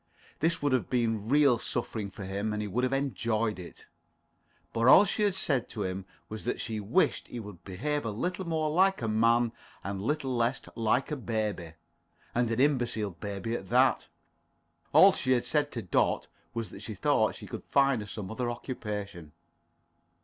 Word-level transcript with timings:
This 0.39 0.63
would 0.63 0.71
have 0.71 0.89
been 0.89 1.29
real 1.29 1.59
suffering 1.59 2.09
for 2.09 2.23
him, 2.23 2.53
and 2.53 2.59
he 2.63 2.67
would 2.67 2.83
have 2.83 2.91
enjoyed 2.91 3.59
it. 3.59 3.85
But 4.73 4.87
all 4.87 5.05
she 5.05 5.21
had 5.21 5.35
said 5.35 5.69
to 5.69 5.83
him 5.83 6.05
was 6.27 6.43
that 6.45 6.59
she 6.59 6.79
wished 6.79 7.27
he 7.27 7.39
would 7.39 7.63
behave 7.63 8.03
a 8.03 8.09
little 8.09 8.47
more 8.47 8.71
like 8.71 9.03
a 9.03 9.07
man 9.07 9.51
and 9.83 9.99
a 9.99 10.03
little 10.03 10.35
less 10.35 10.59
like 10.75 11.11
a 11.11 11.15
baby, 11.15 11.73
and 12.33 12.49
an 12.49 12.59
imbecile 12.59 13.11
baby 13.11 13.53
at 13.53 13.69
that. 13.69 14.07
All 14.91 15.11
she 15.13 15.33
had 15.33 15.45
said 15.45 15.71
to 15.73 15.83
Dot 15.83 16.25
was 16.55 16.71
that 16.71 16.81
she 16.81 16.95
thought 16.95 17.35
she 17.35 17.45
could 17.45 17.63
find 17.65 18.01
her 18.01 18.07
some 18.07 18.31
other 18.31 18.49
occupation. 18.49 19.33